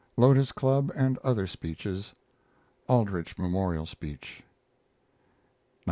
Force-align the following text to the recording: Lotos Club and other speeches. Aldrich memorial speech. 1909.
Lotos 0.17 0.51
Club 0.51 0.91
and 0.95 1.19
other 1.19 1.45
speeches. 1.45 2.15
Aldrich 2.87 3.37
memorial 3.37 3.85
speech. 3.85 4.41
1909. 4.41 4.49